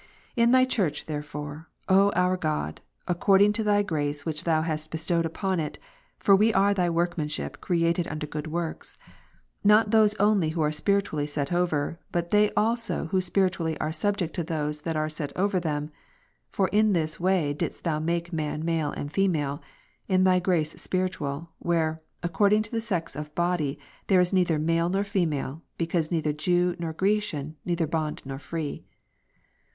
[0.35, 5.25] In Thy Church therefore, O our God, according to Thy grace which Thou hast bestowed
[5.27, 5.33] Eph.
[5.33, 5.77] 2, upon it,
[6.17, 8.97] {for we are Thy ivorkmanship created unto good ivorks,)
[9.63, 14.33] not those only who are spiritually set over, but they also who spiritually are subject
[14.33, 15.73] to those that are set over (len.
[15.73, 15.91] 1, them,—
[16.53, 19.61] (for in this way didst Thou make man male and female,
[20.07, 22.87] in Thy grace spiritual, where, according to the Gal.
[22.87, 23.77] 3, sex of body,
[24.07, 28.39] there is neither male nor female, because ''^'^ neither Jew nor Grecian, neither bond nor
[28.39, 28.83] free.)